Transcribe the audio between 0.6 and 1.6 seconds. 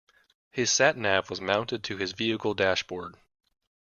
sat nav was